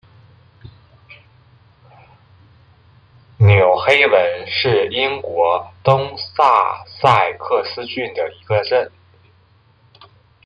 [3.37, 8.91] 纽黑文是英国东萨塞克斯郡的一个镇。